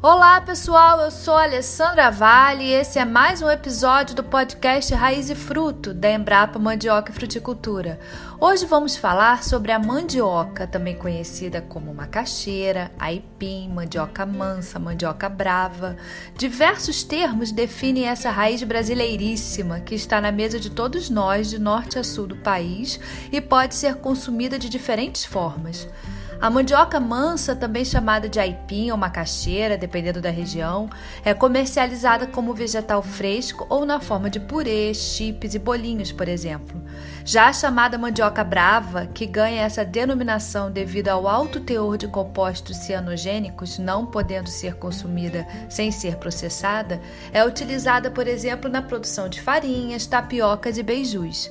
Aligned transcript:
Olá 0.00 0.40
pessoal, 0.40 1.00
eu 1.00 1.10
sou 1.10 1.34
Alessandra 1.34 2.08
Vale 2.08 2.62
e 2.62 2.72
esse 2.72 3.00
é 3.00 3.04
mais 3.04 3.42
um 3.42 3.50
episódio 3.50 4.14
do 4.14 4.22
podcast 4.22 4.94
Raiz 4.94 5.28
e 5.28 5.34
Fruto 5.34 5.92
da 5.92 6.08
Embrapa 6.08 6.56
Mandioca 6.56 7.10
e 7.10 7.14
Fruticultura. 7.14 7.98
Hoje 8.38 8.64
vamos 8.64 8.96
falar 8.96 9.42
sobre 9.42 9.72
a 9.72 9.78
mandioca, 9.80 10.68
também 10.68 10.94
conhecida 10.94 11.60
como 11.60 11.92
macaxeira, 11.92 12.92
aipim, 12.96 13.68
mandioca 13.70 14.24
mansa, 14.24 14.78
mandioca 14.78 15.28
brava. 15.28 15.96
Diversos 16.36 17.02
termos 17.02 17.50
definem 17.50 18.06
essa 18.06 18.30
raiz 18.30 18.62
brasileiríssima 18.62 19.80
que 19.80 19.96
está 19.96 20.20
na 20.20 20.30
mesa 20.30 20.60
de 20.60 20.70
todos 20.70 21.10
nós, 21.10 21.50
de 21.50 21.58
norte 21.58 21.98
a 21.98 22.04
sul 22.04 22.28
do 22.28 22.36
país, 22.36 23.00
e 23.32 23.40
pode 23.40 23.74
ser 23.74 23.96
consumida 23.96 24.60
de 24.60 24.68
diferentes 24.68 25.24
formas. 25.24 25.88
A 26.40 26.48
mandioca 26.48 27.00
mansa, 27.00 27.56
também 27.56 27.84
chamada 27.84 28.28
de 28.28 28.38
aipim 28.38 28.92
ou 28.92 28.96
macaxeira, 28.96 29.76
dependendo 29.76 30.20
da 30.20 30.30
região, 30.30 30.88
é 31.24 31.34
comercializada 31.34 32.28
como 32.28 32.54
vegetal 32.54 33.02
fresco 33.02 33.66
ou 33.68 33.84
na 33.84 33.98
forma 33.98 34.30
de 34.30 34.38
purê, 34.38 34.94
chips 34.94 35.54
e 35.54 35.58
bolinhos, 35.58 36.12
por 36.12 36.28
exemplo. 36.28 36.80
Já 37.24 37.48
a 37.48 37.52
chamada 37.52 37.98
mandioca 37.98 38.44
brava, 38.44 39.04
que 39.06 39.26
ganha 39.26 39.62
essa 39.62 39.84
denominação 39.84 40.70
devido 40.70 41.08
ao 41.08 41.26
alto 41.26 41.58
teor 41.58 41.98
de 41.98 42.06
compostos 42.06 42.76
cianogênicos, 42.76 43.76
não 43.76 44.06
podendo 44.06 44.48
ser 44.48 44.76
consumida 44.76 45.44
sem 45.68 45.90
ser 45.90 46.18
processada, 46.18 47.00
é 47.32 47.44
utilizada, 47.44 48.12
por 48.12 48.28
exemplo, 48.28 48.70
na 48.70 48.80
produção 48.80 49.28
de 49.28 49.40
farinhas, 49.40 50.06
tapiocas 50.06 50.78
e 50.78 50.84
beijus. 50.84 51.50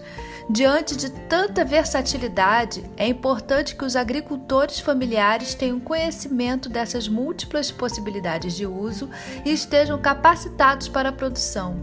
Diante 0.49 0.95
de 0.95 1.09
tanta 1.09 1.65
versatilidade, 1.65 2.89
é 2.95 3.05
importante 3.05 3.75
que 3.75 3.83
os 3.83 3.97
agricultores 3.97 4.76
familiares 4.79 5.53
tenham 5.53 5.79
conhecimento 5.79 6.69
dessas 6.69 7.07
múltiplas 7.07 7.71
possibilidades 7.71 8.55
de 8.55 8.65
uso 8.65 9.09
e 9.45 9.51
estejam 9.51 9.99
capacitados 9.99 10.87
para 10.87 11.09
a 11.09 11.13
produção. 11.13 11.75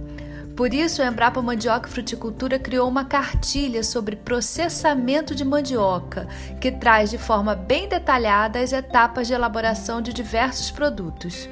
Por 0.56 0.72
isso, 0.72 1.02
a 1.02 1.06
Embrapa 1.06 1.42
Mandioca 1.42 1.88
e 1.88 1.90
Fruticultura 1.90 2.60
criou 2.60 2.88
uma 2.88 3.04
cartilha 3.04 3.82
sobre 3.82 4.14
processamento 4.14 5.34
de 5.34 5.44
mandioca, 5.44 6.28
que 6.60 6.70
traz 6.70 7.10
de 7.10 7.18
forma 7.18 7.56
bem 7.56 7.88
detalhada 7.88 8.60
as 8.60 8.72
etapas 8.72 9.26
de 9.26 9.34
elaboração 9.34 10.00
de 10.00 10.12
diversos 10.12 10.70
produtos. 10.70 11.48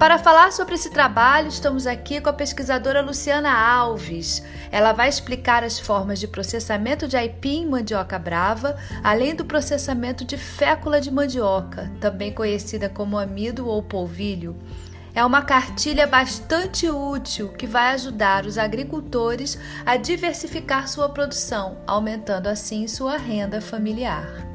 Para 0.00 0.18
falar 0.18 0.50
sobre 0.50 0.76
esse 0.76 0.88
trabalho, 0.88 1.48
estamos 1.48 1.86
aqui 1.86 2.22
com 2.22 2.30
a 2.30 2.32
pesquisadora 2.32 3.02
Luciana 3.02 3.52
Alves. 3.52 4.42
Ela 4.72 4.94
vai 4.94 5.10
explicar 5.10 5.62
as 5.62 5.78
formas 5.78 6.18
de 6.18 6.26
processamento 6.26 7.06
de 7.06 7.18
aipim 7.18 7.66
mandioca 7.66 8.18
brava, 8.18 8.78
além 9.04 9.34
do 9.34 9.44
processamento 9.44 10.24
de 10.24 10.38
fécula 10.38 11.02
de 11.02 11.10
mandioca, 11.10 11.92
também 12.00 12.32
conhecida 12.32 12.88
como 12.88 13.18
amido 13.18 13.68
ou 13.68 13.82
polvilho. 13.82 14.56
É 15.14 15.22
uma 15.22 15.42
cartilha 15.42 16.06
bastante 16.06 16.88
útil 16.88 17.50
que 17.50 17.66
vai 17.66 17.92
ajudar 17.92 18.46
os 18.46 18.56
agricultores 18.56 19.58
a 19.84 19.98
diversificar 19.98 20.88
sua 20.88 21.10
produção, 21.10 21.76
aumentando 21.86 22.46
assim 22.46 22.88
sua 22.88 23.18
renda 23.18 23.60
familiar. 23.60 24.49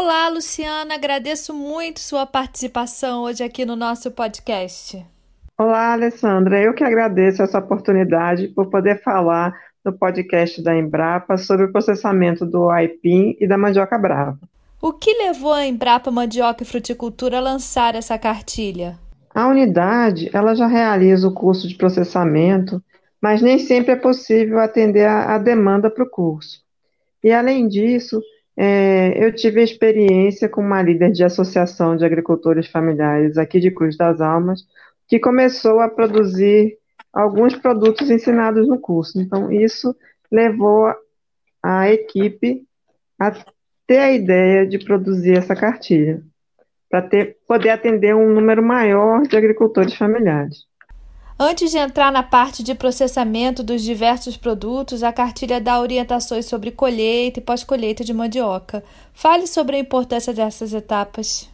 Olá, 0.00 0.28
Luciana, 0.28 0.94
agradeço 0.94 1.52
muito 1.52 1.98
sua 1.98 2.24
participação 2.24 3.24
hoje 3.24 3.42
aqui 3.42 3.66
no 3.66 3.74
nosso 3.74 4.12
podcast. 4.12 5.04
Olá, 5.58 5.92
Alessandra, 5.92 6.62
eu 6.62 6.72
que 6.72 6.84
agradeço 6.84 7.42
essa 7.42 7.58
oportunidade 7.58 8.46
por 8.46 8.70
poder 8.70 9.02
falar 9.02 9.52
no 9.84 9.92
podcast 9.92 10.62
da 10.62 10.78
Embrapa 10.78 11.36
sobre 11.36 11.66
o 11.66 11.72
processamento 11.72 12.46
do 12.46 12.70
aipim 12.70 13.36
e 13.40 13.48
da 13.48 13.58
mandioca 13.58 13.98
brava. 13.98 14.38
O 14.80 14.92
que 14.92 15.12
levou 15.14 15.52
a 15.52 15.66
Embrapa 15.66 16.12
Mandioca 16.12 16.62
e 16.62 16.66
Fruticultura 16.66 17.38
a 17.38 17.40
lançar 17.40 17.96
essa 17.96 18.16
cartilha? 18.16 18.96
A 19.34 19.48
unidade, 19.48 20.30
ela 20.32 20.54
já 20.54 20.68
realiza 20.68 21.26
o 21.26 21.34
curso 21.34 21.66
de 21.66 21.74
processamento, 21.74 22.80
mas 23.20 23.42
nem 23.42 23.58
sempre 23.58 23.94
é 23.94 23.96
possível 23.96 24.60
atender 24.60 25.06
a, 25.06 25.34
a 25.34 25.38
demanda 25.38 25.90
para 25.90 26.04
o 26.04 26.08
curso. 26.08 26.62
E 27.22 27.32
além 27.32 27.66
disso, 27.66 28.22
é, 28.60 29.24
eu 29.24 29.32
tive 29.32 29.62
experiência 29.62 30.48
com 30.48 30.60
uma 30.60 30.82
líder 30.82 31.12
de 31.12 31.22
associação 31.22 31.96
de 31.96 32.04
agricultores 32.04 32.66
familiares 32.66 33.38
aqui 33.38 33.60
de 33.60 33.70
Cruz 33.70 33.96
das 33.96 34.20
Almas, 34.20 34.66
que 35.06 35.20
começou 35.20 35.78
a 35.78 35.88
produzir 35.88 36.76
alguns 37.12 37.54
produtos 37.54 38.10
ensinados 38.10 38.66
no 38.66 38.80
curso. 38.80 39.20
Então, 39.20 39.52
isso 39.52 39.94
levou 40.28 40.92
a 41.62 41.88
equipe 41.88 42.66
a 43.16 43.30
ter 43.86 43.98
a 43.98 44.12
ideia 44.12 44.66
de 44.66 44.84
produzir 44.84 45.38
essa 45.38 45.54
cartilha, 45.54 46.20
para 46.90 47.08
poder 47.46 47.70
atender 47.70 48.12
um 48.16 48.34
número 48.34 48.62
maior 48.62 49.22
de 49.22 49.36
agricultores 49.36 49.94
familiares. 49.94 50.66
Antes 51.40 51.70
de 51.70 51.78
entrar 51.78 52.10
na 52.10 52.24
parte 52.24 52.64
de 52.64 52.74
processamento 52.74 53.62
dos 53.62 53.80
diversos 53.82 54.36
produtos, 54.36 55.04
a 55.04 55.12
cartilha 55.12 55.60
dá 55.60 55.80
orientações 55.80 56.46
sobre 56.46 56.72
colheita 56.72 57.38
e 57.38 57.42
pós-colheita 57.42 58.02
de 58.02 58.12
mandioca. 58.12 58.82
Fale 59.12 59.46
sobre 59.46 59.76
a 59.76 59.78
importância 59.78 60.34
dessas 60.34 60.74
etapas. 60.74 61.48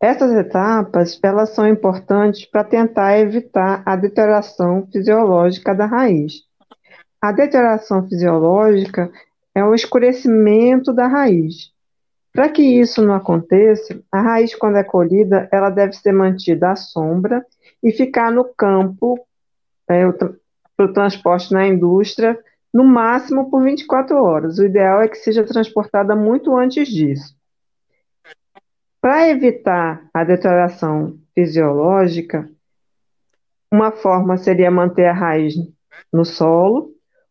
Essas 0.00 0.32
etapas, 0.32 1.20
elas 1.22 1.50
são 1.50 1.68
importantes 1.68 2.46
para 2.46 2.64
tentar 2.64 3.18
evitar 3.18 3.82
a 3.84 3.94
deterioração 3.94 4.88
fisiológica 4.90 5.74
da 5.74 5.84
raiz. 5.84 6.36
A 7.20 7.30
deterioração 7.30 8.08
fisiológica 8.08 9.10
é 9.54 9.62
o 9.62 9.74
escurecimento 9.74 10.94
da 10.94 11.06
raiz. 11.08 11.72
Para 12.32 12.48
que 12.48 12.62
isso 12.62 13.02
não 13.02 13.12
aconteça, 13.12 14.00
a 14.10 14.22
raiz, 14.22 14.54
quando 14.54 14.76
é 14.76 14.84
colhida, 14.84 15.46
ela 15.52 15.68
deve 15.68 15.92
ser 15.92 16.12
mantida 16.12 16.70
à 16.70 16.76
sombra 16.76 17.44
e 17.86 17.92
ficar 17.92 18.32
no 18.32 18.44
campo 18.44 19.16
é, 19.88 20.02
para 20.10 20.86
o 20.86 20.92
transporte 20.92 21.52
na 21.52 21.68
indústria, 21.68 22.36
no 22.74 22.84
máximo 22.84 23.48
por 23.48 23.62
24 23.62 24.16
horas. 24.16 24.58
O 24.58 24.64
ideal 24.64 25.00
é 25.02 25.08
que 25.08 25.14
seja 25.14 25.44
transportada 25.44 26.16
muito 26.16 26.56
antes 26.56 26.88
disso. 26.88 27.32
Para 29.00 29.28
evitar 29.28 30.04
a 30.12 30.24
deterioração 30.24 31.16
fisiológica, 31.32 32.50
uma 33.72 33.92
forma 33.92 34.36
seria 34.36 34.68
manter 34.68 35.06
a 35.06 35.12
raiz 35.12 35.54
no 36.12 36.24
solo, 36.24 36.90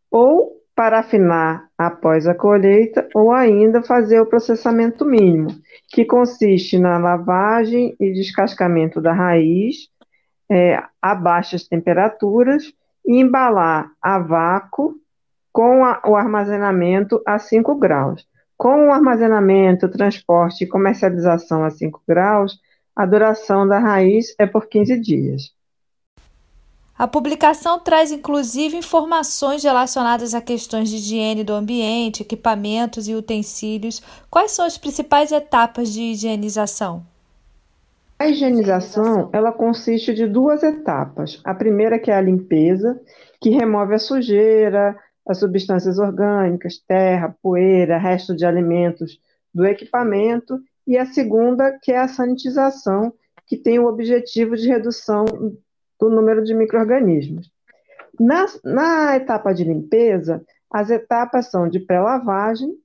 ou 0.10 0.56
parafinar 0.74 1.68
após 1.78 2.28
a 2.28 2.34
colheita, 2.34 3.10
ou 3.14 3.34
ainda 3.34 3.84
fazer 3.84 4.22
o 4.22 4.26
processamento 4.26 5.04
mínimo, 5.04 5.50
que 5.90 6.06
consiste 6.06 6.80
na 6.80 6.98
lavagem 6.98 7.94
e 8.00 8.14
descascamento 8.14 9.02
da 9.02 9.12
raiz 9.12 9.94
é, 10.50 10.82
a 11.02 11.16
baixas 11.16 11.68
temperaturas 11.68 12.74
e 13.06 13.20
embalar 13.20 13.92
a 14.02 14.20
vácuo 14.20 14.96
com 15.52 15.86
a, 15.86 16.02
o 16.06 16.16
armazenamento 16.16 17.22
a 17.26 17.40
5 17.40 17.76
graus. 17.76 18.28
Com 18.58 18.88
o 18.88 18.92
armazenamento, 18.92 19.90
transporte 19.90 20.64
e 20.64 20.68
comercialização 20.68 21.64
a 21.64 21.70
5 21.70 22.02
graus, 22.08 22.58
a 22.96 23.06
duração 23.06 23.68
da 23.68 23.80
raiz 23.80 24.34
é 24.40 24.46
por 24.46 24.68
15 24.68 25.00
dias. 25.00 25.56
A 26.98 27.08
publicação 27.08 27.78
traz 27.78 28.10
inclusive 28.10 28.78
informações 28.78 29.64
relacionadas 29.64 30.34
a 30.34 30.40
questões 30.40 30.90
de 30.90 30.96
higiene 30.96 31.44
do 31.44 31.52
ambiente, 31.52 32.22
equipamentos 32.22 33.10
e 33.10 33.14
utensílios. 33.14 34.02
Quais 34.30 34.52
são 34.52 34.66
as 34.66 34.78
principais 34.78 35.34
etapas 35.34 35.92
de 35.92 36.02
higienização? 36.02 37.06
A 38.25 38.30
higienização, 38.30 39.30
ela 39.31 39.52
consiste 39.52 40.12
de 40.12 40.25
duas 40.25 40.63
etapas. 40.63 41.40
A 41.44 41.53
primeira 41.53 42.00
que 42.00 42.09
é 42.09 42.16
a 42.16 42.22
limpeza, 42.22 43.00
que 43.40 43.52
remove 43.52 43.94
a 43.94 44.00
sujeira, 44.00 44.97
as 45.28 45.38
substâncias 45.38 46.00
orgânicas, 46.00 46.79
terra, 46.88 47.35
poeira, 47.40 48.00
resto 48.00 48.35
de 48.35 48.44
alimentos 48.44 49.20
do 49.53 49.64
equipamento, 49.64 50.59
e 50.88 50.97
a 50.97 51.05
segunda 51.05 51.78
que 51.79 51.91
é 51.91 52.00
a 52.00 52.08
sanitização, 52.08 53.14
que 53.46 53.55
tem 53.55 53.78
o 53.78 53.85
objetivo 53.85 54.55
de 54.58 54.67
redução 54.67 55.26
do 56.00 56.09
número 56.09 56.44
de 56.44 56.55
microrganismos. 56.55 57.52
Na, 58.20 58.47
na 58.64 59.17
etapa 59.17 59.53
de 59.53 59.64
limpeza, 59.64 60.44
as 60.72 60.90
etapas 60.90 61.52
são 61.52 61.70
de 61.70 61.79
pré-lavagem 61.79 62.76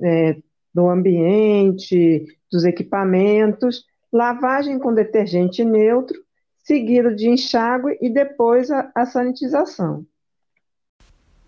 é, 0.00 0.36
do 0.72 0.88
ambiente, 0.88 2.24
dos 2.48 2.64
equipamentos, 2.64 3.84
lavagem 4.12 4.78
com 4.78 4.94
detergente 4.94 5.64
neutro, 5.64 6.18
seguido 6.58 7.14
de 7.14 7.28
enxágue 7.28 7.98
e 8.00 8.10
depois 8.10 8.70
a, 8.70 8.90
a 8.94 9.06
sanitização. 9.06 10.04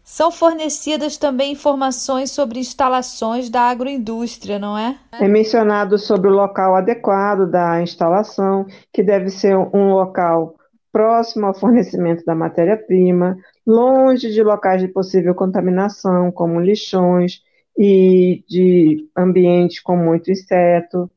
São 0.02 0.32
fornecidas 0.32 1.16
também 1.16 1.52
informações 1.52 2.32
sobre 2.32 2.58
instalações 2.58 3.48
da 3.48 3.62
agroindústria, 3.62 4.58
não 4.58 4.76
é? 4.76 4.98
É 5.12 5.28
mencionado 5.28 5.98
sobre 5.98 6.28
o 6.28 6.32
local 6.32 6.74
adequado 6.74 7.48
da 7.48 7.80
instalação, 7.80 8.66
que 8.92 9.02
deve 9.02 9.28
ser 9.28 9.56
um 9.56 9.92
local 9.92 10.56
próximo 10.90 11.46
ao 11.46 11.54
fornecimento 11.54 12.24
da 12.24 12.34
matéria-prima, 12.34 13.36
longe 13.64 14.32
de 14.32 14.42
locais 14.42 14.80
de 14.80 14.88
possível 14.88 15.34
contaminação, 15.34 16.32
como 16.32 16.60
lixões, 16.60 17.42
e 17.78 18.44
de 18.46 19.08
ambientes 19.16 19.80
com 19.80 19.96
muito 19.96 20.30
inseto. 20.30 21.10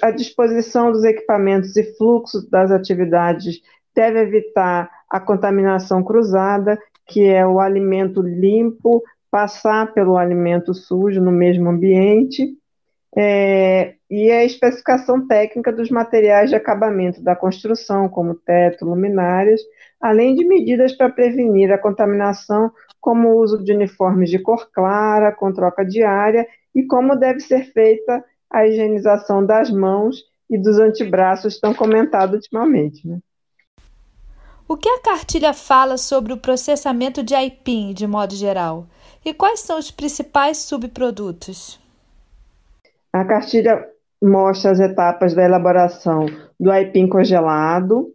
A 0.00 0.10
disposição 0.10 0.90
dos 0.90 1.04
equipamentos 1.04 1.76
e 1.76 1.84
fluxo 1.96 2.48
das 2.50 2.70
atividades 2.70 3.60
deve 3.94 4.20
evitar 4.20 4.90
a 5.08 5.20
contaminação 5.20 6.02
cruzada, 6.02 6.78
que 7.06 7.24
é 7.24 7.46
o 7.46 7.60
alimento 7.60 8.22
limpo 8.22 9.02
passar 9.30 9.92
pelo 9.92 10.16
alimento 10.16 10.72
sujo 10.72 11.20
no 11.20 11.30
mesmo 11.30 11.68
ambiente. 11.68 12.56
É, 13.16 13.94
e 14.08 14.30
a 14.30 14.44
especificação 14.44 15.26
técnica 15.26 15.72
dos 15.72 15.90
materiais 15.90 16.48
de 16.48 16.56
acabamento 16.56 17.22
da 17.22 17.34
construção, 17.34 18.08
como 18.08 18.34
teto, 18.34 18.84
luminárias, 18.84 19.60
além 20.00 20.34
de 20.34 20.44
medidas 20.44 20.92
para 20.92 21.10
prevenir 21.10 21.72
a 21.72 21.78
contaminação, 21.78 22.70
como 23.00 23.28
o 23.28 23.40
uso 23.40 23.62
de 23.62 23.72
uniformes 23.72 24.30
de 24.30 24.38
cor 24.38 24.70
clara, 24.72 25.32
com 25.32 25.52
troca 25.52 25.84
diária, 25.84 26.46
e 26.74 26.84
como 26.84 27.16
deve 27.16 27.40
ser 27.40 27.72
feita 27.72 28.24
a 28.50 28.66
higienização 28.66 29.44
das 29.44 29.70
mãos 29.70 30.24
e 30.50 30.58
dos 30.58 30.78
antebraços, 30.78 31.60
tão 31.60 31.72
comentado 31.72 32.34
ultimamente. 32.34 33.06
Né? 33.06 33.20
O 34.66 34.76
que 34.76 34.88
a 34.88 35.00
cartilha 35.00 35.54
fala 35.54 35.96
sobre 35.96 36.32
o 36.32 36.36
processamento 36.36 37.22
de 37.22 37.34
aipim, 37.34 37.92
de 37.92 38.06
modo 38.06 38.34
geral? 38.34 38.86
E 39.24 39.32
quais 39.32 39.60
são 39.60 39.78
os 39.78 39.90
principais 39.90 40.58
subprodutos? 40.58 41.78
A 43.12 43.24
cartilha 43.24 43.86
mostra 44.22 44.70
as 44.70 44.80
etapas 44.80 45.34
da 45.34 45.44
elaboração 45.44 46.26
do 46.58 46.70
aipim 46.70 47.08
congelado, 47.08 48.14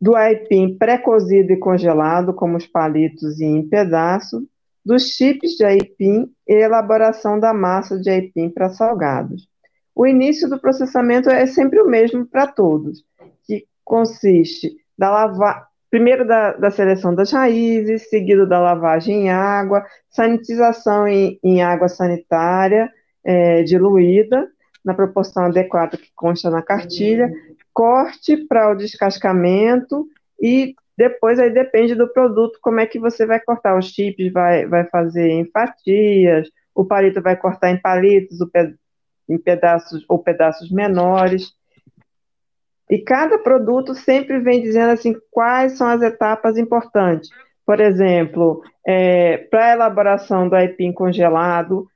do 0.00 0.14
aipim 0.14 0.76
pré-cozido 0.76 1.52
e 1.52 1.58
congelado, 1.58 2.34
como 2.34 2.56
os 2.56 2.66
palitos 2.66 3.40
e 3.40 3.44
em 3.44 3.68
pedaço, 3.68 4.46
dos 4.84 5.10
chips 5.14 5.52
de 5.52 5.64
aipim 5.64 6.30
e 6.46 6.54
elaboração 6.54 7.38
da 7.38 7.52
massa 7.52 7.98
de 7.98 8.08
aipim 8.10 8.48
para 8.48 8.70
salgados. 8.70 9.48
O 9.98 10.06
início 10.06 10.48
do 10.48 10.60
processamento 10.60 11.28
é 11.28 11.44
sempre 11.44 11.80
o 11.80 11.88
mesmo 11.88 12.24
para 12.24 12.46
todos, 12.46 13.04
que 13.44 13.66
consiste 13.84 14.76
da 14.96 15.10
lava... 15.10 15.66
primeiro 15.90 16.24
da, 16.24 16.52
da, 16.52 16.70
seleção 16.70 17.12
das 17.12 17.32
raízes, 17.32 18.08
seguido 18.08 18.46
da 18.46 18.60
lavagem 18.60 19.22
em 19.22 19.30
água, 19.30 19.84
sanitização 20.08 21.08
em, 21.08 21.36
em 21.42 21.64
água 21.64 21.88
sanitária 21.88 22.88
é, 23.24 23.64
diluída, 23.64 24.48
na 24.84 24.94
proporção 24.94 25.46
adequada 25.46 25.96
que 25.96 26.12
consta 26.14 26.48
na 26.48 26.62
cartilha, 26.62 27.28
corte 27.74 28.36
para 28.46 28.70
o 28.70 28.76
descascamento 28.76 30.06
e 30.40 30.76
depois 30.96 31.40
aí 31.40 31.50
depende 31.50 31.96
do 31.96 32.06
produto 32.06 32.60
como 32.62 32.78
é 32.78 32.86
que 32.86 33.00
você 33.00 33.26
vai 33.26 33.40
cortar. 33.40 33.76
Os 33.76 33.86
chips 33.86 34.32
vai, 34.32 34.64
vai 34.64 34.84
fazer 34.84 35.28
em 35.28 35.44
fatias, 35.50 36.48
o 36.72 36.84
palito 36.84 37.20
vai 37.20 37.34
cortar 37.36 37.72
em 37.72 37.80
palitos, 37.80 38.38
em 39.28 39.38
pedaços 39.38 40.04
ou 40.08 40.18
pedaços 40.18 40.70
menores. 40.70 41.52
E 42.90 42.98
cada 42.98 43.38
produto 43.38 43.94
sempre 43.94 44.38
vem 44.40 44.62
dizendo 44.62 44.90
assim 44.90 45.14
quais 45.30 45.72
são 45.76 45.86
as 45.88 46.02
etapas 46.02 46.56
importantes. 46.56 47.30
Por 47.66 47.80
exemplo, 47.80 48.62
é, 48.86 49.36
para 49.36 49.66
a 49.66 49.72
elaboração 49.72 50.48
do 50.48 50.56
aipim 50.56 50.90
congelado, 50.90 51.86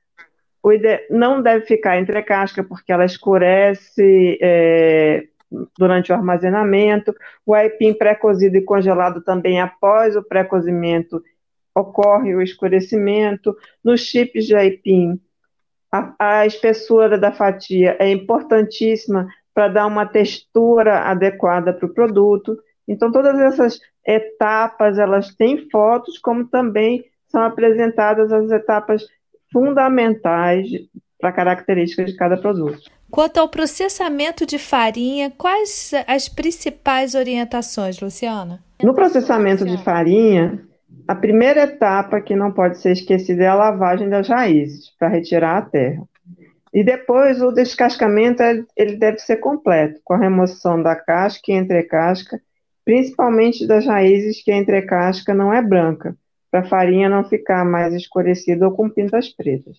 não 1.09 1.41
deve 1.41 1.65
ficar 1.65 1.97
entre 1.97 2.21
casca 2.21 2.63
porque 2.63 2.91
ela 2.91 3.05
escurece 3.05 4.37
é, 4.41 5.23
durante 5.77 6.11
o 6.11 6.15
armazenamento. 6.15 7.13
O 7.45 7.53
aipim 7.53 7.93
pré-cozido 7.93 8.55
e 8.57 8.61
congelado 8.61 9.21
também 9.23 9.59
após 9.59 10.15
o 10.15 10.23
pré-cozimento 10.23 11.21
ocorre 11.75 12.35
o 12.35 12.41
escurecimento. 12.41 13.55
Nos 13.83 14.01
chips 14.01 14.45
de 14.45 14.55
aipim, 14.55 15.19
a, 15.93 16.39
a 16.39 16.45
espessura 16.47 17.19
da 17.19 17.31
fatia 17.31 17.95
é 17.99 18.11
importantíssima 18.11 19.27
para 19.53 19.67
dar 19.67 19.85
uma 19.85 20.07
textura 20.07 21.01
adequada 21.01 21.71
para 21.71 21.85
o 21.85 21.93
produto. 21.93 22.57
Então, 22.87 23.11
todas 23.11 23.39
essas 23.39 23.79
etapas, 24.05 24.97
elas 24.97 25.35
têm 25.35 25.69
fotos, 25.69 26.17
como 26.17 26.47
também 26.47 27.05
são 27.27 27.43
apresentadas 27.43 28.31
as 28.31 28.49
etapas 28.49 29.05
fundamentais 29.51 30.67
para 31.19 31.31
características 31.31 32.07
de 32.07 32.17
cada 32.17 32.37
produto. 32.37 32.89
Quanto 33.11 33.37
ao 33.37 33.47
processamento 33.47 34.47
de 34.47 34.57
farinha, 34.57 35.31
quais 35.37 35.91
as 36.07 36.27
principais 36.27 37.13
orientações, 37.13 37.99
Luciana? 38.01 38.59
No 38.81 38.95
processamento 38.95 39.63
de 39.63 39.77
farinha, 39.83 40.59
a 41.07 41.15
primeira 41.15 41.63
etapa 41.63 42.21
que 42.21 42.35
não 42.35 42.51
pode 42.51 42.77
ser 42.77 42.91
esquecida 42.91 43.43
é 43.43 43.47
a 43.47 43.55
lavagem 43.55 44.09
das 44.09 44.27
raízes, 44.27 44.89
para 44.97 45.09
retirar 45.09 45.57
a 45.57 45.61
terra. 45.61 46.03
E 46.73 46.83
depois 46.83 47.41
o 47.41 47.51
descascamento 47.51 48.41
ele 48.75 48.95
deve 48.95 49.19
ser 49.19 49.37
completo, 49.37 49.99
com 50.03 50.13
a 50.13 50.17
remoção 50.17 50.81
da 50.81 50.95
casca 50.95 51.51
e 51.51 51.55
entrecasca, 51.55 52.41
principalmente 52.85 53.67
das 53.67 53.85
raízes 53.85 54.43
que 54.43 54.51
a 54.51 54.57
entrecasca 54.57 55.33
não 55.33 55.53
é 55.53 55.61
branca, 55.61 56.15
para 56.49 56.61
a 56.61 56.65
farinha 56.65 57.09
não 57.09 57.23
ficar 57.23 57.63
mais 57.65 57.93
escurecida 57.93 58.67
ou 58.67 58.73
com 58.73 58.89
pintas 58.89 59.29
pretas. 59.29 59.77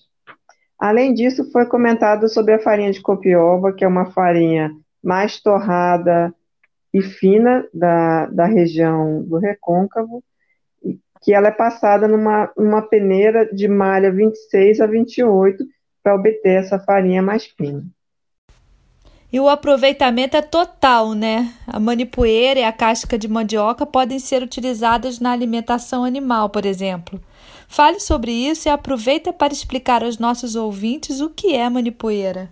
Além 0.79 1.15
disso, 1.15 1.51
foi 1.51 1.67
comentado 1.67 2.29
sobre 2.29 2.55
a 2.55 2.59
farinha 2.59 2.93
de 2.93 3.01
copioba, 3.01 3.73
que 3.73 3.85
é 3.85 3.89
uma 3.89 4.11
farinha 4.13 4.71
mais 5.03 5.41
torrada 5.41 6.35
e 6.93 7.03
fina 7.03 7.67
da, 7.73 8.27
da 8.27 8.45
região 8.45 9.23
do 9.23 9.39
recôncavo, 9.39 10.23
que 11.25 11.33
ela 11.33 11.49
é 11.49 11.51
passada 11.51 12.07
numa, 12.07 12.53
numa 12.57 12.83
peneira 12.83 13.49
de 13.53 13.67
malha 13.67 14.13
26 14.13 14.81
a 14.81 14.87
28 14.87 15.65
para 16.03 16.15
obter 16.15 16.61
essa 16.61 16.79
farinha 16.79 17.23
mais 17.23 17.47
fina. 17.47 17.83
E 19.33 19.41
o 19.41 19.49
aproveitamento 19.49 20.37
é 20.37 20.43
total, 20.43 21.13
né? 21.13 21.53
A 21.67 21.81
manipoeira 21.81 22.61
e 22.61 22.63
a 22.63 22.71
casca 22.71 23.19
de 23.19 23.27
mandioca 23.27 23.85
podem 23.85 24.19
ser 24.21 24.43
utilizadas 24.43 25.19
na 25.19 25.33
alimentação 25.33 26.05
animal, 26.05 26.51
por 26.51 26.65
exemplo. 26.65 27.21
Fale 27.67 27.99
sobre 27.99 28.31
isso 28.31 28.69
e 28.69 28.71
aproveita 28.71 29.33
para 29.33 29.53
explicar 29.53 30.05
aos 30.05 30.19
nossos 30.19 30.55
ouvintes 30.55 31.21
o 31.21 31.31
que 31.31 31.57
é 31.57 31.69
manipoeira. 31.69 32.51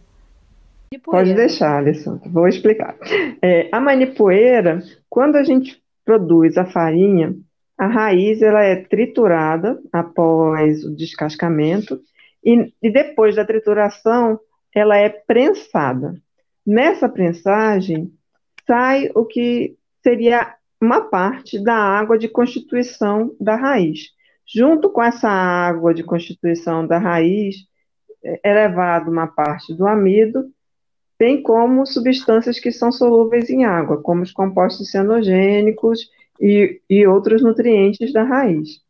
Pode 1.05 1.35
deixar, 1.35 1.79
Alessandra, 1.79 2.29
vou 2.29 2.49
explicar. 2.49 2.97
É, 3.41 3.69
a 3.71 3.81
manipoeira, 3.81 4.83
quando 5.09 5.37
a 5.37 5.45
gente 5.45 5.81
produz 6.05 6.57
a 6.59 6.65
farinha, 6.65 7.35
a 7.83 7.87
raiz 7.89 8.41
ela 8.41 8.63
é 8.63 8.77
triturada 8.77 9.77
após 9.93 10.85
o 10.85 10.95
descascamento 10.95 12.01
e, 12.45 12.73
e 12.81 12.89
depois 12.89 13.35
da 13.35 13.45
trituração 13.45 14.39
ela 14.73 14.97
é 14.97 15.09
prensada. 15.09 16.15
Nessa 16.65 17.09
prensagem, 17.09 18.13
sai 18.65 19.11
o 19.17 19.25
que 19.25 19.77
seria 20.01 20.55
uma 20.81 21.01
parte 21.01 21.59
da 21.59 21.75
água 21.75 22.17
de 22.17 22.29
constituição 22.29 23.35
da 23.41 23.57
raiz. 23.57 24.11
Junto 24.47 24.89
com 24.89 25.03
essa 25.03 25.29
água 25.29 25.93
de 25.93 26.05
constituição 26.05 26.87
da 26.87 26.99
raiz, 26.99 27.57
é 28.23 28.55
levado 28.55 29.11
uma 29.11 29.27
parte 29.27 29.75
do 29.75 29.89
amido, 29.89 30.49
bem 31.19 31.43
como 31.43 31.85
substâncias 31.85 32.61
que 32.61 32.71
são 32.71 32.93
solúveis 32.93 33.51
em 33.51 33.65
água, 33.65 34.01
como 34.01 34.23
os 34.23 34.31
compostos 34.31 34.89
cianogênicos 34.89 36.09
e, 36.41 36.81
e 36.89 37.07
outros 37.07 37.43
nutrientes 37.43 38.13
da 38.13 38.23
raiz. 38.23 38.81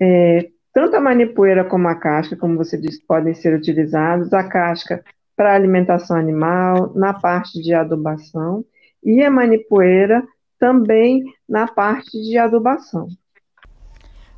É, 0.00 0.50
tanto 0.72 0.96
a 0.96 1.00
manipoeira 1.00 1.64
como 1.64 1.88
a 1.88 1.94
casca, 1.94 2.36
como 2.36 2.56
você 2.56 2.78
disse, 2.78 3.04
podem 3.06 3.34
ser 3.34 3.54
utilizados. 3.54 4.32
A 4.32 4.44
casca 4.44 5.02
para 5.36 5.54
alimentação 5.54 6.16
animal, 6.16 6.92
na 6.94 7.14
parte 7.14 7.62
de 7.62 7.72
adubação, 7.72 8.64
e 9.02 9.22
a 9.22 9.30
manipoeira 9.30 10.22
também 10.58 11.22
na 11.48 11.68
parte 11.68 12.10
de 12.20 12.36
adubação. 12.36 13.08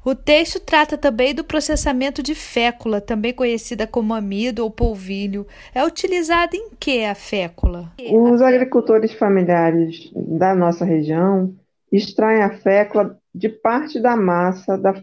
O 0.05 0.15
texto 0.15 0.59
trata 0.59 0.97
também 0.97 1.35
do 1.35 1.45
processamento 1.45 2.23
de 2.23 2.35
fécula, 2.35 3.03
também 3.03 3.35
conhecida 3.35 3.87
como 3.87 4.15
amido 4.15 4.62
ou 4.62 4.71
polvilho. 4.71 5.47
É 5.75 5.85
utilizada 5.85 6.57
em 6.57 6.71
que 6.79 7.05
a 7.05 7.15
fécula? 7.15 7.93
Os 8.11 8.41
agricultores 8.41 9.12
familiares 9.12 10.11
da 10.15 10.55
nossa 10.55 10.87
região 10.87 11.55
extraem 11.91 12.43
a 12.43 12.59
fécula 12.59 13.19
de 13.35 13.49
parte 13.49 14.01
da 14.01 14.17
massa 14.17 14.77
da, 14.77 15.03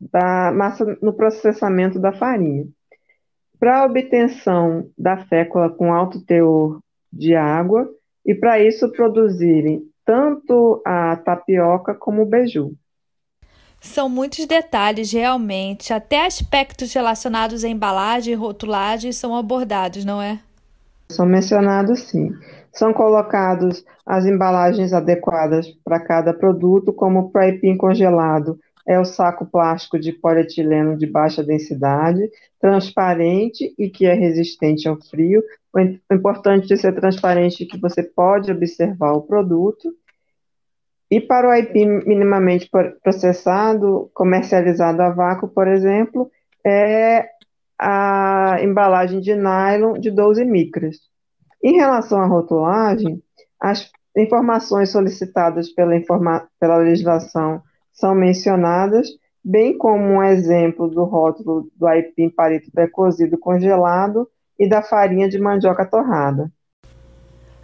da 0.00 0.52
massa 0.52 0.98
no 1.00 1.12
processamento 1.12 1.98
da 1.98 2.12
farinha. 2.12 2.66
Para 3.58 3.80
a 3.80 3.86
obtenção 3.86 4.90
da 4.96 5.16
fécula 5.26 5.70
com 5.70 5.92
alto 5.92 6.20
teor 6.24 6.80
de 7.12 7.34
água 7.34 7.88
e 8.24 8.34
para 8.34 8.60
isso 8.60 8.90
produzirem 8.92 9.82
tanto 10.04 10.82
a 10.84 11.16
tapioca 11.16 11.94
como 11.94 12.22
o 12.22 12.26
beiju. 12.26 12.72
São 13.80 14.08
muitos 14.08 14.46
detalhes, 14.46 15.12
realmente. 15.12 15.92
Até 15.92 16.26
aspectos 16.26 16.92
relacionados 16.92 17.64
à 17.64 17.68
embalagem 17.68 18.32
e 18.32 18.36
rotulagem 18.36 19.12
são 19.12 19.36
abordados, 19.36 20.04
não 20.04 20.20
é? 20.20 20.40
São 21.10 21.24
mencionados, 21.24 22.00
sim. 22.00 22.30
São 22.76 22.92
colocados 22.92 23.82
as 24.04 24.26
embalagens 24.26 24.92
adequadas 24.92 25.66
para 25.82 25.98
cada 25.98 26.34
produto, 26.34 26.92
como 26.92 27.30
o 27.34 27.38
aipim 27.38 27.74
congelado, 27.74 28.60
é 28.86 29.00
o 29.00 29.04
saco 29.04 29.46
plástico 29.46 29.98
de 29.98 30.12
polietileno 30.12 30.96
de 30.96 31.06
baixa 31.06 31.42
densidade, 31.42 32.30
transparente 32.60 33.74
e 33.78 33.88
que 33.88 34.04
é 34.04 34.12
resistente 34.12 34.86
ao 34.86 35.00
frio. 35.00 35.42
O 35.74 36.14
importante 36.14 36.68
de 36.68 36.76
ser 36.76 36.94
transparente 36.94 37.64
é 37.64 37.66
que 37.66 37.80
você 37.80 38.02
pode 38.02 38.52
observar 38.52 39.14
o 39.14 39.22
produto. 39.22 39.92
E 41.10 41.18
para 41.18 41.48
o 41.48 41.50
aipim 41.50 41.86
minimamente 42.06 42.70
processado, 43.02 44.10
comercializado 44.12 45.00
a 45.00 45.08
vácuo, 45.08 45.48
por 45.48 45.66
exemplo, 45.66 46.30
é 46.64 47.26
a 47.78 48.58
embalagem 48.62 49.20
de 49.20 49.34
nylon 49.34 49.94
de 49.94 50.10
12 50.10 50.44
micras. 50.44 51.15
Em 51.62 51.76
relação 51.76 52.20
à 52.20 52.26
rotulagem, 52.26 53.22
as 53.60 53.90
informações 54.16 54.90
solicitadas 54.90 55.68
pela, 55.70 55.96
informa 55.96 56.48
pela 56.58 56.78
legislação 56.78 57.62
são 57.92 58.14
mencionadas, 58.14 59.08
bem 59.44 59.76
como 59.76 60.04
um 60.04 60.22
exemplo 60.22 60.88
do 60.88 61.04
rótulo 61.04 61.70
do 61.76 61.86
aipim 61.86 62.28
palito 62.30 62.70
pré-cozido 62.70 63.38
congelado 63.38 64.28
e 64.58 64.68
da 64.68 64.82
farinha 64.82 65.28
de 65.28 65.38
mandioca 65.38 65.84
torrada. 65.84 66.50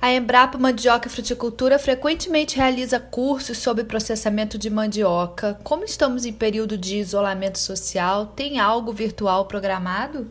A 0.00 0.12
Embrapa 0.12 0.58
Mandioca 0.58 1.06
e 1.06 1.10
Fruticultura 1.10 1.78
frequentemente 1.78 2.56
realiza 2.56 2.98
cursos 2.98 3.58
sobre 3.58 3.84
processamento 3.84 4.58
de 4.58 4.68
mandioca. 4.68 5.56
Como 5.62 5.84
estamos 5.84 6.24
em 6.24 6.32
período 6.32 6.76
de 6.76 6.96
isolamento 6.96 7.56
social, 7.56 8.26
tem 8.26 8.58
algo 8.58 8.92
virtual 8.92 9.46
programado? 9.46 10.28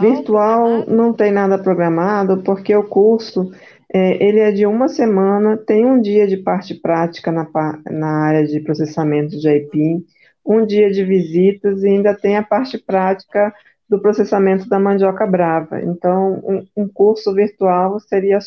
Virtual 0.00 0.86
não 0.86 1.12
tem 1.12 1.30
nada 1.30 1.58
programado, 1.58 2.42
porque 2.42 2.74
o 2.74 2.84
curso 2.84 3.50
é, 3.92 4.24
ele 4.24 4.40
é 4.40 4.50
de 4.50 4.66
uma 4.66 4.88
semana, 4.88 5.56
tem 5.56 5.84
um 5.84 6.00
dia 6.00 6.26
de 6.26 6.38
parte 6.38 6.74
prática 6.74 7.30
na, 7.30 7.46
na 7.90 8.26
área 8.26 8.46
de 8.46 8.58
processamento 8.60 9.38
de 9.38 9.48
aipim, 9.48 10.04
um 10.44 10.64
dia 10.64 10.90
de 10.90 11.04
visitas 11.04 11.82
e 11.82 11.88
ainda 11.88 12.14
tem 12.14 12.36
a 12.36 12.42
parte 12.42 12.78
prática 12.78 13.52
do 13.88 14.00
processamento 14.00 14.68
da 14.68 14.80
mandioca 14.80 15.26
brava. 15.26 15.80
Então, 15.82 16.42
um, 16.42 16.66
um 16.84 16.88
curso 16.88 17.34
virtual 17.34 18.00
seria 18.00 18.38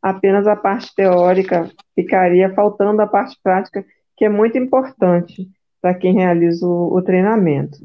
apenas 0.00 0.46
a 0.46 0.54
parte 0.54 0.94
teórica, 0.94 1.68
ficaria 1.94 2.54
faltando 2.54 3.02
a 3.02 3.06
parte 3.06 3.36
prática, 3.42 3.84
que 4.16 4.24
é 4.24 4.28
muito 4.28 4.56
importante 4.56 5.48
para 5.82 5.94
quem 5.94 6.14
realiza 6.14 6.64
o, 6.64 6.94
o 6.96 7.02
treinamento. 7.02 7.78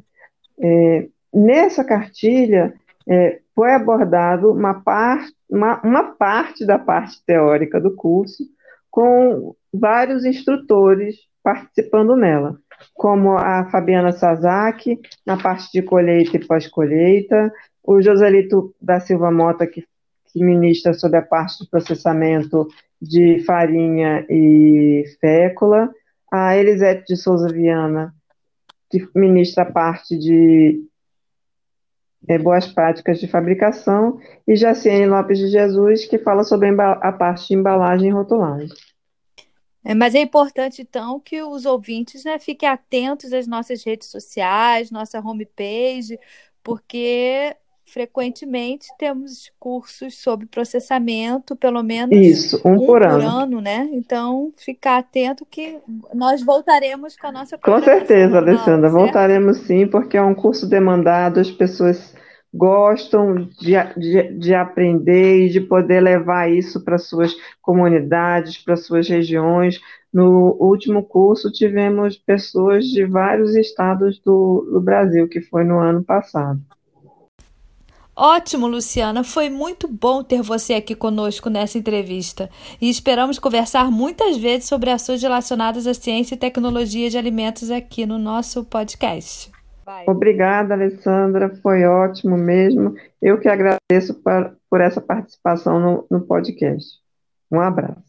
É, 0.62 1.08
nessa 1.34 1.84
cartilha, 1.84 2.74
é, 3.10 3.39
foi 3.56 3.74
abordado 3.74 4.51
uma 4.51 4.75
parte, 4.75 5.34
uma, 5.50 5.82
uma 5.82 6.04
parte 6.13 6.63
da 6.66 6.78
parte 6.78 7.24
teórica 7.25 7.82
do 7.82 7.96
curso, 7.96 8.44
com 8.92 9.56
vários 9.74 10.24
instrutores 10.24 11.16
participando 11.44 12.16
nela, 12.16 12.60
como 12.94 13.36
a 13.36 13.66
Fabiana 13.72 14.12
Sazaki, 14.12 15.00
na 15.25 15.38
parte 15.38 15.72
de 15.74 15.82
colheita 15.82 16.38
e 16.38 16.46
pós-colheita, 16.46 17.51
o 17.84 18.00
Joselito 18.00 18.75
da 18.80 19.00
Silva 19.00 19.32
Mota, 19.32 19.66
que, 19.66 19.84
que 20.28 20.44
ministra 20.44 20.94
sobre 20.94 21.18
a 21.18 21.24
parte 21.24 21.63
de 21.63 21.70
processamento 21.70 22.68
de 23.01 23.44
farinha 23.46 24.24
e 24.30 25.04
fécula, 25.20 25.89
a 26.32 26.56
Elisete 26.56 27.06
de 27.08 27.18
Souza 27.18 27.48
Viana, 27.48 28.13
que 28.92 29.08
ministra 29.16 29.63
a 29.63 29.72
parte 29.72 30.18
de 30.18 30.84
é, 32.27 32.38
boas 32.38 32.67
práticas 32.67 33.19
de 33.19 33.27
fabricação, 33.27 34.19
e 34.47 34.55
Jaciene 34.55 35.07
Lopes 35.07 35.38
de 35.38 35.47
Jesus, 35.47 36.05
que 36.05 36.17
fala 36.17 36.43
sobre 36.43 36.69
a 36.79 37.11
parte 37.11 37.47
de 37.47 37.55
embalagem 37.55 38.09
e 38.09 38.13
rotulagem. 38.13 38.69
É, 39.83 39.93
mas 39.95 40.13
é 40.13 40.19
importante, 40.19 40.81
então, 40.81 41.19
que 41.19 41.41
os 41.41 41.65
ouvintes 41.65 42.23
né, 42.23 42.38
fiquem 42.38 42.67
atentos 42.67 43.31
às 43.31 43.47
nossas 43.47 43.83
redes 43.83 44.09
sociais, 44.09 44.91
nossa 44.91 45.19
homepage, 45.19 46.19
porque 46.61 47.55
frequentemente 47.89 48.88
temos 48.98 49.51
cursos 49.60 50.17
sobre 50.17 50.46
processamento, 50.46 51.55
pelo 51.55 51.84
menos 51.84 52.15
Isso, 52.15 52.62
um, 52.63 52.74
um 52.74 52.86
por, 52.86 53.03
ano. 53.03 53.27
ano. 53.27 53.62
né? 53.62 53.89
Então, 53.91 54.51
ficar 54.58 54.98
atento 54.98 55.46
que 55.46 55.77
nós 56.13 56.41
voltaremos 56.41 57.17
com 57.17 57.27
a 57.27 57.31
nossa 57.31 57.58
Com 57.58 57.81
certeza, 57.81 58.38
Alessandra, 58.38 58.89
certo? 58.89 59.03
voltaremos 59.03 59.58
sim, 59.60 59.88
porque 59.88 60.17
é 60.17 60.22
um 60.22 60.36
curso 60.36 60.67
demandado, 60.67 61.39
as 61.39 61.51
pessoas 61.51 62.13
gostam 62.53 63.48
de, 63.60 63.74
de, 63.98 64.34
de 64.38 64.53
aprender 64.55 65.46
e 65.46 65.50
de 65.50 65.62
poder 65.62 66.01
levar 66.01 66.51
isso 66.51 66.84
para 66.84 66.98
suas 66.98 67.36
comunidades, 67.62 68.58
para 68.58 68.75
suas 68.75 69.08
regiões. 69.08 69.79
No 70.12 70.58
último 70.60 71.03
curso, 71.03 71.51
tivemos 71.51 72.17
pessoas 72.17 72.86
de 72.86 73.05
vários 73.05 73.55
estados 73.55 74.19
do, 74.19 74.67
do 74.72 74.81
Brasil, 74.81 75.27
que 75.27 75.41
foi 75.41 75.63
no 75.63 75.79
ano 75.79 76.03
passado. 76.03 76.60
Ótimo, 78.21 78.67
Luciana. 78.67 79.23
Foi 79.23 79.49
muito 79.49 79.88
bom 79.88 80.21
ter 80.21 80.41
você 80.41 80.73
aqui 80.73 80.93
conosco 80.93 81.49
nessa 81.49 81.77
entrevista. 81.77 82.49
E 82.81 82.89
esperamos 82.89 83.39
conversar 83.39 83.89
muitas 83.89 84.35
vezes 84.35 84.67
sobre 84.67 84.89
assuntos 84.89 85.21
relacionados 85.21 85.88
à 85.88 85.93
ciência 85.93 86.35
e 86.35 86.38
tecnologia 86.38 87.09
de 87.09 87.17
alimentos 87.17 87.71
aqui 87.71 88.05
no 88.05 88.19
nosso 88.19 88.65
podcast. 88.65 89.49
Obrigada, 90.05 90.73
Alessandra. 90.73 91.55
Foi 91.63 91.85
ótimo 91.85 92.35
mesmo. 92.35 92.93
Eu 93.21 93.39
que 93.39 93.47
agradeço 93.47 94.13
por, 94.69 94.81
essa 94.81 94.99
participação 94.99 96.05
no 96.11 96.19
podcast. 96.19 96.99
Um 97.49 97.61
abraço. 97.61 98.09